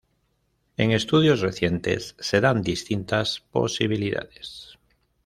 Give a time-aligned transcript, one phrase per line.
[0.77, 4.79] En estudios recientes se dan distintas posibilidades.